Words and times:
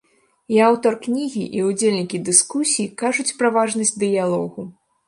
І 0.55 0.61
аўтар 0.67 0.97
кнігі, 1.03 1.43
і 1.59 1.63
ўдзельнікі 1.67 2.23
дыскусій 2.31 2.91
кажуць 3.05 3.31
пра 3.43 3.57
важнасць 3.61 3.97
дыялогу. 4.07 4.71